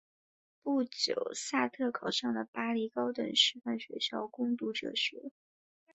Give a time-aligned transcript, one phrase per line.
[0.63, 5.31] 不久萨特考上了巴黎高等师范学校攻读哲学。